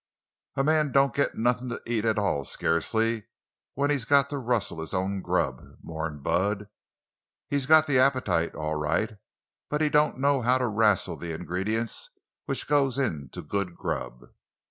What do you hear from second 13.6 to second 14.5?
grub.